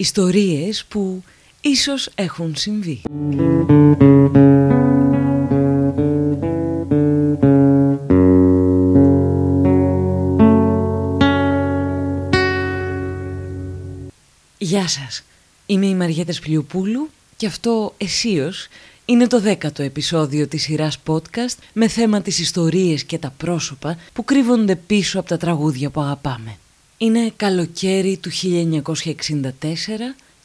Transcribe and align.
Ιστορίες 0.00 0.84
που 0.84 1.22
ίσως 1.60 2.08
έχουν 2.14 2.56
συμβεί. 2.56 3.00
Γεια 14.58 14.88
σας, 14.88 15.22
είμαι 15.66 15.86
η 15.86 15.94
Μαριέτα 15.94 16.32
Σπλιουπούλου 16.32 17.10
και 17.36 17.46
αυτό 17.46 17.94
εσείως 17.98 18.68
είναι 19.04 19.26
το 19.26 19.40
δέκατο 19.40 19.82
επεισόδιο 19.82 20.48
της 20.48 20.62
σειράς 20.62 20.98
podcast 21.06 21.58
με 21.72 21.88
θέμα 21.88 22.22
τις 22.22 22.38
ιστορίες 22.38 23.04
και 23.04 23.18
τα 23.18 23.34
πρόσωπα 23.36 23.96
που 24.12 24.24
κρύβονται 24.24 24.76
πίσω 24.76 25.18
από 25.18 25.28
τα 25.28 25.36
τραγούδια 25.36 25.90
που 25.90 26.00
αγαπάμε. 26.00 26.58
Είναι 27.02 27.32
καλοκαίρι 27.36 28.16
του 28.16 28.30
1964 28.30 29.50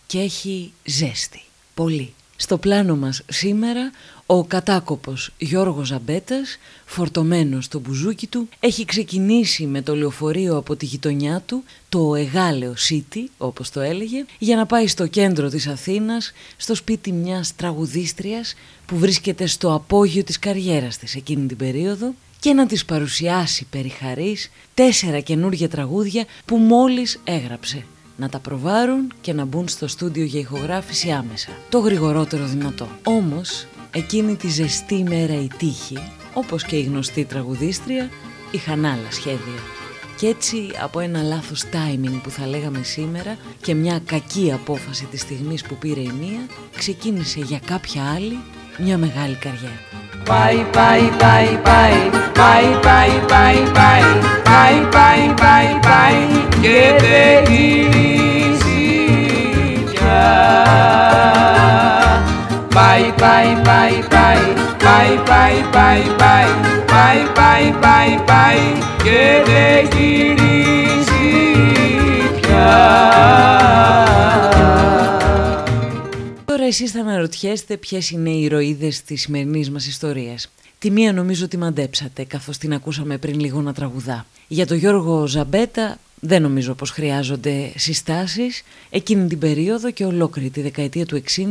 και 0.07 0.19
έχει 0.19 0.71
ζέστη. 0.85 1.41
Πολύ. 1.73 2.13
Στο 2.35 2.57
πλάνο 2.57 2.95
μας 2.95 3.21
σήμερα 3.29 3.91
ο 4.25 4.43
κατάκοπος 4.43 5.31
Γιώργος 5.37 5.87
Ζαμπέτας, 5.87 6.57
φορτωμένος 6.85 7.65
στο 7.65 7.79
μπουζούκι 7.79 8.27
του, 8.27 8.49
έχει 8.59 8.85
ξεκινήσει 8.85 9.65
με 9.65 9.81
το 9.81 9.95
λεωφορείο 9.95 10.57
από 10.57 10.75
τη 10.75 10.85
γειτονιά 10.85 11.43
του, 11.45 11.63
το 11.89 12.15
Εγάλεο 12.15 12.73
City 12.89 13.23
όπως 13.37 13.69
το 13.69 13.79
έλεγε, 13.79 14.25
για 14.39 14.55
να 14.55 14.65
πάει 14.65 14.87
στο 14.87 15.07
κέντρο 15.07 15.49
της 15.49 15.67
Αθήνας, 15.67 16.31
στο 16.57 16.75
σπίτι 16.75 17.11
μιας 17.11 17.55
τραγουδίστριας 17.55 18.53
που 18.85 18.97
βρίσκεται 18.97 19.45
στο 19.45 19.73
απόγειο 19.73 20.23
της 20.23 20.39
καριέρας 20.39 20.97
της 20.97 21.15
εκείνη 21.15 21.47
την 21.47 21.57
περίοδο 21.57 22.13
και 22.45 22.53
να 22.53 22.65
της 22.65 22.85
παρουσιάσει 22.85 23.65
περί 23.69 23.89
χαρής 23.89 24.51
τέσσερα 24.73 25.19
καινούργια 25.19 25.69
τραγούδια 25.69 26.25
που 26.45 26.57
μόλις 26.57 27.19
έγραψε 27.23 27.85
να 28.17 28.29
τα 28.29 28.39
προβάρουν 28.39 29.13
και 29.21 29.33
να 29.33 29.45
μπουν 29.45 29.67
στο 29.67 29.87
στούντιο 29.87 30.23
για 30.23 30.39
ηχογράφηση 30.39 31.11
άμεσα. 31.11 31.49
Το 31.69 31.79
γρηγορότερο 31.79 32.45
δυνατό. 32.45 32.87
Όμως, 33.03 33.65
εκείνη 33.91 34.35
τη 34.35 34.49
ζεστή 34.49 35.03
μέρα 35.03 35.41
η 35.41 35.47
τύχη, 35.57 35.97
όπως 36.33 36.63
και 36.63 36.75
η 36.75 36.81
γνωστή 36.81 37.25
τραγουδίστρια, 37.25 38.09
είχαν 38.51 38.85
άλλα 38.85 39.11
σχέδια. 39.11 39.59
Και 40.17 40.27
έτσι 40.27 40.69
από 40.81 40.99
ένα 40.99 41.21
λάθος 41.21 41.63
timing 41.71 42.19
που 42.23 42.29
θα 42.29 42.47
λέγαμε 42.47 42.83
σήμερα 42.83 43.37
και 43.61 43.73
μια 43.73 44.01
κακή 44.05 44.51
απόφαση 44.51 45.05
της 45.05 45.21
στιγμής 45.21 45.63
που 45.63 45.75
πήρε 45.75 46.01
η 46.01 46.11
μία, 46.19 46.47
ξεκίνησε 46.75 47.39
για 47.39 47.59
κάποια 47.65 48.11
άλλη 48.11 48.37
μια 48.77 48.97
μεγάλη 48.97 49.35
καριέρα. 49.35 50.04
Πάει, 50.25 50.65
πάει, 50.71 51.11
πάει, 51.17 51.59
πάει, 51.63 52.09
πάει, 52.33 52.79
πάει, 52.81 53.09
πάει, 53.27 53.63
πάει, 53.73 54.03
πάει, 54.43 54.79
πάει, 54.91 55.33
πάει, 55.41 55.79
πάει. 55.81 56.47
Και 56.61 56.95
δεν 56.97 57.53
γυρίζει 57.53 58.95
πια. 59.91 60.25
Πάει, 62.73 63.13
πάει, 63.17 63.57
πάει, 63.63 64.03
πάει, 64.09 64.43
πάει, 64.83 65.17
πάει, 65.25 65.63
πάει, 65.71 66.01
πάει, 66.17 66.49
πάει, 66.85 67.23
πάει, 67.33 67.71
πάει, 67.81 68.19
πάει. 68.25 68.63
Και 69.03 69.41
δεν 69.45 69.87
γυρίζει 69.95 71.25
πια. 72.41 73.04
Τώρα 76.65 76.77
εσείς 76.77 76.91
θα 76.91 76.99
αναρωτιέστε 76.99 77.77
ποιες 77.77 78.09
είναι 78.09 78.29
οι 78.29 78.43
ηρωίδες 78.43 79.01
της 79.01 79.21
σημερινής 79.21 79.69
μας 79.69 79.87
ιστορίας. 79.87 80.51
Τη 80.79 80.91
μία 80.91 81.13
νομίζω 81.13 81.45
ότι 81.45 81.57
μαντέψατε 81.57 82.23
καθώς 82.23 82.57
την 82.57 82.73
ακούσαμε 82.73 83.17
πριν 83.17 83.39
λίγο 83.39 83.61
να 83.61 83.73
τραγουδά. 83.73 84.25
Για 84.47 84.67
τον 84.67 84.77
Γιώργο 84.77 85.27
Ζαμπέτα 85.27 85.99
δεν 86.19 86.41
νομίζω 86.41 86.73
πως 86.73 86.89
χρειάζονται 86.91 87.71
συστάσεις. 87.75 88.63
Εκείνη 88.89 89.27
την 89.27 89.39
περίοδο 89.39 89.91
και 89.91 90.05
ολόκληρη 90.05 90.49
τη 90.49 90.61
δεκαετία 90.61 91.05
του 91.05 91.21
60 91.35 91.41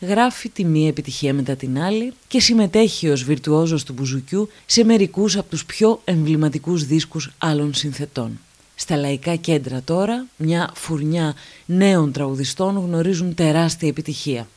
γράφει 0.00 0.48
τη 0.48 0.64
μία 0.64 0.88
επιτυχία 0.88 1.34
μετά 1.34 1.56
την 1.56 1.78
άλλη 1.78 2.12
και 2.28 2.40
συμμετέχει 2.40 3.08
ως 3.08 3.24
βιρτουόζος 3.24 3.84
του 3.84 3.92
μπουζουκιού 3.92 4.48
σε 4.66 4.84
μερικούς 4.84 5.36
από 5.36 5.50
τους 5.50 5.64
πιο 5.64 6.00
εμβληματικούς 6.04 6.86
δίσκους 6.86 7.30
άλλων 7.38 7.74
συνθετών. 7.74 8.38
Στα 8.80 8.96
λαϊκά 8.96 9.36
κέντρα 9.36 9.82
τώρα, 9.84 10.26
μια 10.36 10.70
φουρνιά 10.74 11.34
νέων 11.66 12.12
τραγουδιστών 12.12 12.76
γνωρίζουν 12.78 13.34
τεράστια 13.34 13.88
επιτυχία. 13.88 14.48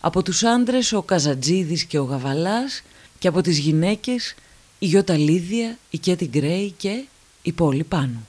Από 0.00 0.22
τους 0.22 0.42
άντρες 0.42 0.92
ο 0.92 1.02
Καζατζίδης 1.02 1.84
και 1.84 1.98
ο 1.98 2.04
Γαβαλάς 2.04 2.82
και 3.18 3.28
από 3.28 3.40
τις 3.40 3.58
γυναίκες 3.58 4.34
η 4.78 4.86
Γιώτα 4.86 5.16
Λίδια, 5.16 5.78
η 5.90 5.98
Κέτι 5.98 6.26
Γκρέι 6.26 6.74
και 6.76 7.04
η 7.42 7.52
Πόλη 7.52 7.84
Πάνου. 7.84 8.26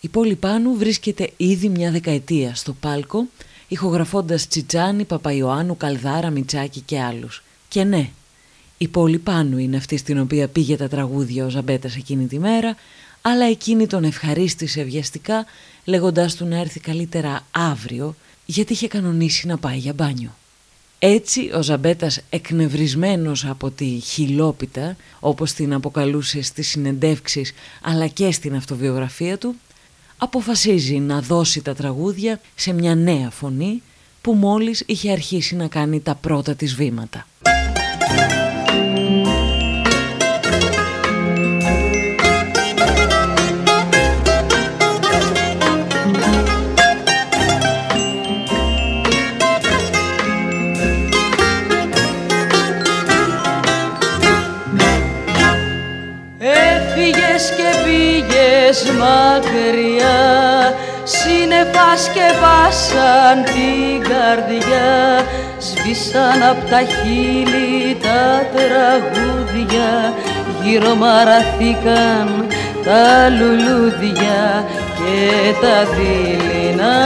Η 0.00 0.08
Πόλη 0.08 0.34
Πάνου 0.34 0.76
βρίσκεται 0.76 1.30
ήδη 1.36 1.68
μια 1.68 1.90
δεκαετία 1.90 2.54
στο 2.54 2.72
πάλκο 2.72 3.26
ηχογραφώντας 3.68 4.48
Τσιτσάνι, 4.48 5.04
Παπαϊωάννου, 5.04 5.76
Καλδάρα, 5.76 6.30
Μιτσάκη 6.30 6.80
και 6.80 7.00
άλλους. 7.00 7.42
Και 7.68 7.84
ναι, 7.84 8.10
η 8.78 8.88
Πόλη 8.88 9.18
Πάνου 9.18 9.58
είναι 9.58 9.76
αυτή 9.76 9.96
στην 9.96 10.20
οποία 10.20 10.48
πήγε 10.48 10.76
τα 10.76 10.88
τραγούδια 10.88 11.44
ο 11.44 11.48
Ζαμπέτας 11.48 11.96
εκείνη 11.96 12.26
τη 12.26 12.38
μέρα 12.38 12.76
αλλά 13.22 13.44
εκείνη 13.44 13.86
τον 13.86 14.04
ευχαρίστησε 14.04 14.82
βιαστικά 14.82 15.44
λέγοντάς 15.84 16.34
του 16.34 16.44
να 16.46 16.58
έρθει 16.58 16.80
καλύτερα 16.80 17.46
αύριο 17.50 18.14
γιατί 18.46 18.72
είχε 18.72 18.88
κανονίσει 18.88 19.46
να 19.46 19.58
πάει 19.58 19.78
για 19.78 19.92
μπάνιο. 19.92 20.34
Έτσι 21.02 21.50
ο 21.54 21.62
Ζαμπέτας 21.62 22.20
εκνευρισμένος 22.30 23.44
από 23.44 23.70
τη 23.70 23.84
χιλόπιτα 23.84 24.96
όπως 25.20 25.52
την 25.52 25.74
αποκαλούσε 25.74 26.42
στις 26.42 26.68
συνεντεύξεις 26.68 27.52
αλλά 27.82 28.06
και 28.06 28.32
στην 28.32 28.54
αυτοβιογραφία 28.56 29.38
του 29.38 29.54
αποφασίζει 30.16 30.98
να 30.98 31.20
δώσει 31.20 31.62
τα 31.62 31.74
τραγούδια 31.74 32.40
σε 32.54 32.72
μια 32.72 32.94
νέα 32.94 33.30
φωνή 33.30 33.82
που 34.20 34.32
μόλις 34.32 34.82
είχε 34.86 35.10
αρχίσει 35.10 35.56
να 35.56 35.68
κάνει 35.68 36.00
τα 36.00 36.14
πρώτα 36.14 36.54
της 36.54 36.74
βήματα. 36.74 37.26
Σύννεφα 61.60 61.96
σκεπάσαν 61.96 63.36
την 63.44 63.96
καρδιά 64.08 64.92
σβήσαν 65.58 66.42
απ' 66.50 66.64
τα 66.70 66.78
χείλη 66.78 67.96
τα 68.02 68.46
τραγούδια 68.54 70.14
γύρω 70.62 70.94
μαραθήκαν 70.94 72.46
τα 72.84 73.28
λουλούδια 73.28 74.64
και 74.96 75.54
τα 75.60 75.76
δειλινά. 75.94 77.00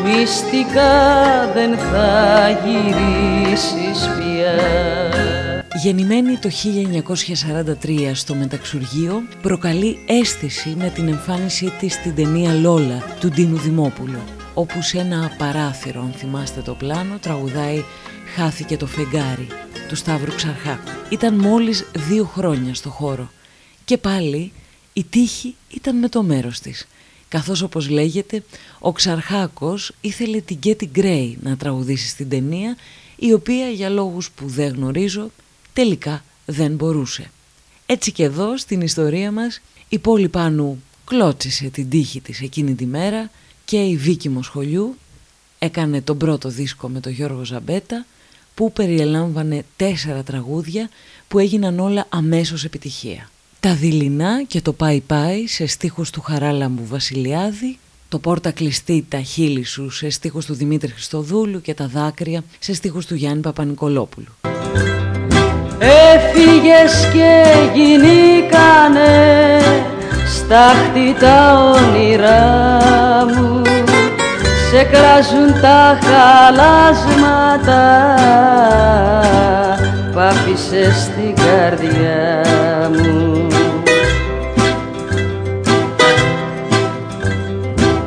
μυστικά 0.05 0.97
δεν 1.55 1.79
θα 1.79 2.11
γυρίσεις 2.65 3.99
Γεννημένη 5.83 6.37
το 6.37 6.51
1943 7.83 8.11
στο 8.15 8.35
Μεταξουργείο, 8.35 9.23
προκαλεί 9.43 9.99
αίσθηση 10.07 10.75
με 10.79 10.91
την 10.91 11.09
εμφάνισή 11.09 11.71
της 11.79 11.93
στην 11.93 12.15
ταινία 12.15 12.55
«Λόλα» 12.55 13.17
του 13.21 13.29
Ντίνου 13.29 13.59
Δημόπουλου, 13.59 14.21
όπου 14.55 14.83
σε 14.83 14.99
ένα 14.99 15.35
παράθυρο, 15.39 16.01
αν 16.01 16.13
θυμάστε 16.13 16.61
το 16.61 16.75
πλάνο, 16.75 17.19
τραγουδάει 17.19 17.85
«Χάθηκε 18.35 18.77
το 18.77 18.87
φεγγάρι» 18.87 19.47
του 19.89 19.97
Σταύρου 19.97 20.35
Ξαρχάκου. 20.35 20.91
Ήταν 21.09 21.35
μόλις 21.35 21.85
δύο 22.09 22.25
χρόνια 22.25 22.75
στο 22.75 22.91
χώρο 22.91 23.31
και 23.85 23.99
πάλι 23.99 24.53
η 24.93 25.05
τύχη 25.05 25.55
ήταν 25.75 25.97
με 25.99 26.09
το 26.09 26.23
μέρος 26.23 26.61
της 26.61 26.89
καθώς 27.29 27.63
όπως 27.63 27.89
λέγεται 27.89 28.43
ο 28.79 28.93
Ξαρχάκος 28.93 29.93
ήθελε 30.01 30.41
την 30.41 30.59
Getty 30.65 30.89
Γκρέι 30.91 31.39
να 31.43 31.57
τραγουδήσει 31.57 32.09
στην 32.09 32.29
ταινία 32.29 32.77
η 33.17 33.33
οποία 33.33 33.69
για 33.69 33.89
λόγους 33.89 34.31
που 34.31 34.47
δεν 34.49 34.75
γνωρίζω 34.75 35.31
τελικά 35.79 36.25
δεν 36.47 36.75
μπορούσε. 36.75 37.31
Έτσι 37.87 38.13
και 38.13 38.23
εδώ 38.23 38.57
στην 38.57 38.81
ιστορία 38.81 39.33
μας 39.33 39.61
η 39.89 39.99
πόλη 39.99 40.29
Πάνου 40.29 40.83
κλώτσισε 41.05 41.69
την 41.69 41.89
τύχη 41.89 42.21
της 42.21 42.41
εκείνη 42.41 42.75
τη 42.75 42.87
μέρα 42.87 43.31
και 43.65 43.77
η 43.77 43.97
Βίκη 43.97 44.29
Μοσχολιού 44.29 44.97
έκανε 45.59 46.01
τον 46.01 46.19
πρώτο 46.19 46.49
δίσκο 46.49 46.89
με 46.89 47.01
τον 47.01 47.13
Γιώργο 47.13 47.45
Ζαμπέτα 47.45 48.07
που 48.55 48.73
περιελάμβανε 48.73 49.65
τέσσερα 49.77 50.23
τραγούδια 50.23 50.89
που 51.29 51.39
έγιναν 51.39 51.79
όλα 51.79 52.07
αμέσως 52.09 52.65
επιτυχία. 52.65 53.31
Τα 53.61 53.75
δειλινά 53.75 54.43
και 54.43 54.61
το 54.61 54.73
πάει 54.73 55.01
πάει 55.01 55.47
σε 55.47 55.67
στίχους 55.67 56.11
του 56.11 56.21
Χαράλαμπου 56.21 56.87
Βασιλιάδη 56.87 57.79
το 58.09 58.19
πόρτα 58.19 58.51
κλειστή 58.51 59.05
τα 59.09 59.21
χείλη 59.21 59.65
σου 59.65 59.91
σε 59.91 60.11
στίχους 60.11 60.47
του 60.47 60.55
Δημήτρη 60.55 60.91
Χριστοδούλου 60.91 61.61
και 61.61 61.75
τα 61.75 61.89
δάκρυα 61.89 62.45
σε 62.59 62.75
στίχους 62.75 63.07
του 63.07 63.15
Γιάννη 63.15 63.41
Παπα-Νικολόπουλου. 63.41 64.58
Έφυγες 65.79 67.09
και 67.13 67.45
γινήκανε 67.75 69.59
στάχτη 70.27 71.17
τα 71.21 71.73
όνειρά 71.77 72.47
μου. 73.35 73.63
Σε 74.71 74.83
κράζουν 74.83 75.61
τα 75.61 75.99
χαλάσματα 76.05 77.83
που 80.13 80.19
άφησες 80.19 80.97
στην 81.03 81.35
καρδιά 81.35 82.43
μου. 82.91 83.47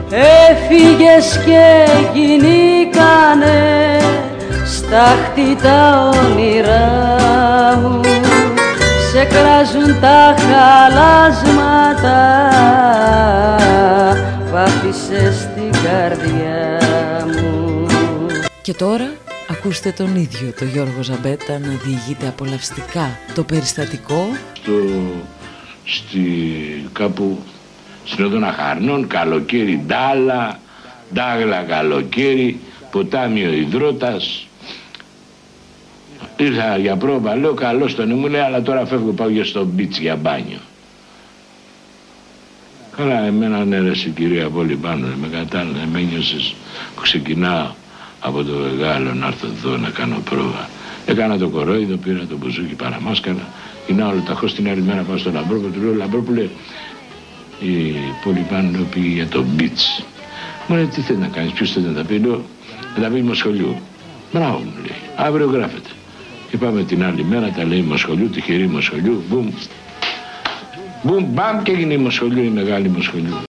Έφυγες 0.09 1.39
και 1.45 1.87
γινήκανε 2.13 3.90
στάχτη 4.91 5.55
τα 5.61 6.09
όνειρά 6.09 6.87
μου. 7.81 8.01
Σε 9.11 9.23
κράζουν 9.23 9.99
τα 10.01 10.35
χαλάσματα. 10.37 12.19
Που 14.49 14.57
άφησες 14.57 15.35
στην 15.35 15.71
καρδιά 15.83 16.79
μου. 17.25 17.85
Και 18.61 18.73
τώρα 18.73 19.11
ακούστε 19.49 19.91
τον 19.91 20.15
ίδιο 20.15 20.53
το 20.59 20.65
Γιώργο 20.65 21.01
Ζαμπέτα 21.03 21.59
να 21.59 21.79
διηγείται 21.83 22.27
απολαυστικά 22.27 23.19
το 23.35 23.43
περιστατικό. 23.43 24.27
Στο, 24.53 24.71
στη, 25.85 26.19
κάπου 26.93 27.39
στην 28.05 28.25
Οδόνα 28.25 28.51
Χαρνών, 28.51 29.07
καλοκαίρι 29.07 29.83
Ντάλα, 29.87 30.59
Ντάγλα 31.13 31.63
καλοκαίρι, 31.63 32.59
ποτάμιο 32.91 33.51
Ιδρώτας. 33.53 34.45
Ήρθα 36.41 36.77
για 36.77 36.95
πρόβα, 36.95 37.35
λέω 37.35 37.53
καλώς 37.53 37.95
τον 37.95 38.13
μου 38.17 38.27
λέει, 38.27 38.41
αλλά 38.41 38.61
τώρα 38.61 38.85
φεύγω 38.85 39.11
πάω 39.11 39.29
για 39.29 39.45
στο 39.45 39.65
μπίτς 39.65 39.99
για 39.99 40.15
μπάνιο. 40.15 40.59
Καλά, 42.97 43.25
εμένα 43.25 43.65
ναι 43.65 43.79
ρε 43.79 43.91
κυρία 44.15 44.49
πολύ 44.49 44.75
πάνω, 44.75 45.07
με 45.21 45.27
κατάλαβε, 45.27 45.87
με 45.91 46.01
νιώσες 46.01 46.55
που 46.95 47.01
ξεκινάω 47.01 47.67
από 48.19 48.43
το 48.43 48.53
μεγάλο 48.53 49.13
να 49.13 49.27
έρθω 49.27 49.47
εδώ 49.47 49.77
να 49.77 49.89
κάνω 49.89 50.21
πρόβα. 50.29 50.69
Έκανα 51.05 51.37
το 51.37 51.49
κορόιδο, 51.49 51.95
πήρα 51.95 52.25
το 52.29 52.37
μπουζούκι 52.37 52.73
παραμάσκανα, 52.73 53.47
γυρνάω 53.87 54.09
όλο 54.09 54.21
τα 54.21 54.39
την 54.55 54.69
άλλη 54.69 54.81
μέρα 54.81 55.01
πάω 55.01 55.17
στο 55.17 55.31
Λαμπρόπουλο, 55.31 55.69
του 55.69 55.81
λέω 55.81 55.93
Λαμπρόπουλε, 55.93 56.49
η 57.59 57.95
πολύ 58.23 58.45
πάνω 58.49 58.85
πήγε 58.93 59.07
για 59.07 59.27
το 59.27 59.45
beach. 59.57 60.03
Μου 60.67 60.75
λέει 60.75 60.85
τι 60.85 61.01
θέλει 61.01 61.19
να 61.19 61.27
κάνεις, 61.27 61.51
ποιος 61.51 61.71
θέλει 61.71 61.85
να 61.85 61.93
τα 61.93 62.03
πει, 62.03 62.19
λέω 62.19 62.45
να 62.95 63.03
τα 63.03 63.09
πει 63.09 63.21
Μοσχολιού. 63.21 63.75
Μπράβο 64.33 64.57
μου 64.57 64.73
λέει, 64.85 65.01
αύριο 65.15 65.47
γράφεται. 65.47 65.89
Και 66.51 66.57
πάμε 66.57 66.83
την 66.83 67.03
άλλη 67.03 67.23
μέρα, 67.23 67.49
τα 67.49 67.63
λέει 67.63 67.81
Μοσχολιού, 67.81 68.29
τυχερή 68.29 68.67
Μοσχολιού, 68.67 69.23
μπουμ. 69.29 69.49
Μπουμ, 71.01 71.25
μπαμ 71.29 71.61
και 71.63 71.71
έγινε 71.71 71.93
η 71.93 71.97
Μοσχολιού, 71.97 72.43
η 72.43 72.47
μεγάλη 72.47 72.89
Μοσχολιού. 72.89 73.41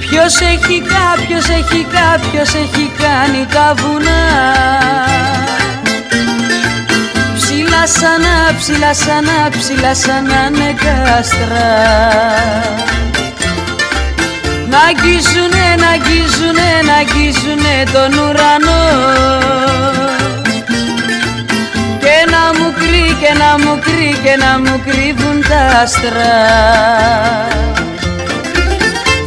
Ποιος 0.00 0.40
έχει 0.40 0.82
κάποιος 0.82 1.48
έχει 1.48 1.86
κάποιος 2.00 2.54
έχει 2.54 2.90
κάνει 2.98 3.46
τα 3.52 3.74
βουνά 3.76 4.22
Ψηλά 7.34 7.86
σανά, 7.86 8.56
ψηλά 8.58 8.94
σανά, 8.94 9.48
ψηλά 9.58 9.94
σανά 9.94 10.50
ναι 10.50 10.72
κάστρα 10.72 11.68
Να 14.70 14.78
αγγίζουνε, 14.78 15.66
να 15.78 15.88
αγγίζουνε, 15.88 16.68
να 16.86 16.94
αγγίζουνε 16.94 17.84
τον 17.92 18.12
ουρανό 18.18 18.84
Και 20.00 20.15
να 22.30 22.44
μου 22.58 22.72
κρύ, 22.78 23.16
και 23.20 23.32
να 23.42 23.50
μου 23.62 23.78
κρύ, 23.84 24.18
και 24.22 24.36
να 24.44 24.58
μου 24.58 24.80
κρύβουν 24.86 25.42
τα 25.48 25.80
άστρα. 25.82 26.36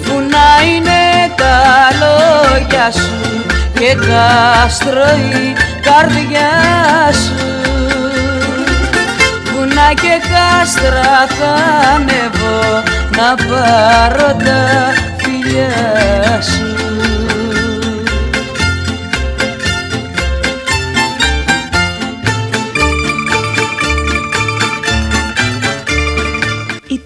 Βουνά 0.03 0.49
είναι 0.73 1.33
τα 1.35 1.57
λόγια 2.01 2.91
σου 2.91 3.43
και 3.79 3.95
τα 3.95 4.69
στρώει 4.69 5.55
καρδιά 5.81 6.51
σου. 7.23 7.47
Βουνά 9.53 9.93
και 9.93 10.15
κάστρα 10.31 11.27
θα 11.39 11.53
ανεβώ 11.95 12.83
να 13.17 13.35
πάρω 13.35 14.35
τα 14.43 14.93
φιλιά 15.17 16.41
σου 16.41 16.68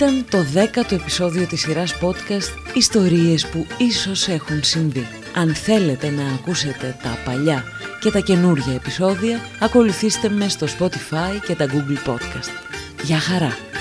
Ήταν 0.04 0.26
το 0.30 0.44
δέκατο 0.44 0.96
επεισόδιο 0.96 1.46
της 1.46 1.60
σειράς 1.60 1.96
podcast 2.02 2.74
«Ιστορίες 2.74 3.48
που 3.48 3.68
ίσως 3.78 4.28
έχουν 4.28 4.64
συμβεί». 4.64 5.08
Αν 5.36 5.56
θέλετε 5.56 6.10
να 6.10 6.24
ακούσετε 6.34 6.98
τα 7.04 7.18
παλιά 7.26 7.64
και 8.00 8.12
τα 8.12 8.20
καινούργια 8.20 8.74
επεισόδια, 8.74 9.40
ακολουθήστε 9.60 10.30
με 10.30 10.50
στο 10.50 10.68
Spotify 10.80 11.40
και 11.48 11.56
τα 11.56 11.66
Google 11.66 12.10
Podcast. 12.10 12.74
Γεια 13.04 13.20
χαρά! 13.20 13.73